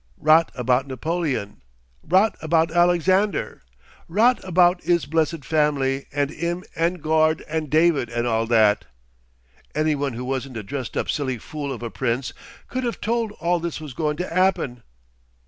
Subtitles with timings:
[0.17, 1.61] Rot about Napoleon,
[2.01, 3.61] rot about Alexander,
[4.07, 8.85] rot about 'is blessed family and 'im and Gord and David and all that.
[9.75, 12.33] Any one who wasn't a dressed up silly fool of a Prince
[12.67, 14.81] could 'ave told all this was goin' to 'appen.